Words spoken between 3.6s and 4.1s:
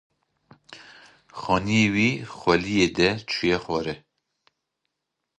xwarê.